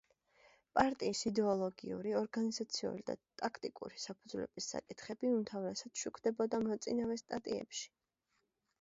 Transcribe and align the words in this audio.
პარტიის 0.77 1.19
იდეოლოგიური, 1.29 2.13
ორგანიზაციული 2.21 3.05
და 3.11 3.17
ტაქტიკური 3.43 4.03
საფუძვლების 4.07 4.73
საკითხები 4.75 5.33
უმთავრესად 5.37 6.05
შუქდებოდა 6.05 6.65
მოწინავე 6.69 7.25
სტატიებში. 7.27 7.91